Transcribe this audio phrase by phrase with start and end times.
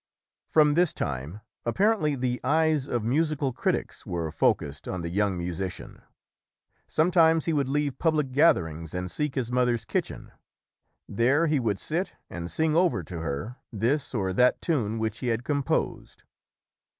[0.47, 6.01] From this time apparently the eyes of musical critics were focused on the young musician.
[6.87, 10.31] Some times he would leave public gatherings and seek his mother's kitchen.
[11.07, 15.27] There he would sit and sing over to her this or that tune which he
[15.27, 16.23] had composed.